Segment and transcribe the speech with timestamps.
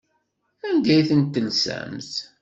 [0.67, 2.13] Anda ay tent-telsamt?